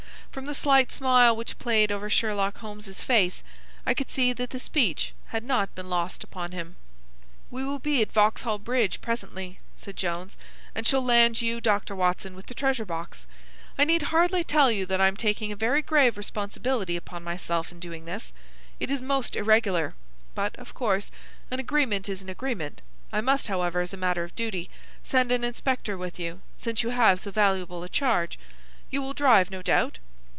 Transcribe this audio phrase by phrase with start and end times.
[0.31, 3.43] From the slight smile which played over Sherlock Holmes's face,
[3.85, 6.77] I could see that the speech had not been lost upon him.
[7.49, 10.37] "We will be at Vauxhall Bridge presently," said Jones,
[10.73, 11.93] "and shall land you, Dr.
[11.97, 13.27] Watson, with the treasure box.
[13.77, 17.69] I need hardly tell you that I am taking a very grave responsibility upon myself
[17.69, 18.31] in doing this.
[18.79, 19.95] It is most irregular;
[20.33, 21.11] but of course
[21.51, 22.81] an agreement is an agreement.
[23.11, 24.69] I must, however, as a matter of duty,
[25.03, 28.39] send an inspector with you, since you have so valuable a charge.
[28.89, 29.99] You will drive, no doubt?"